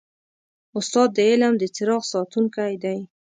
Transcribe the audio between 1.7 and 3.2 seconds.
څراغ ساتونکی دی.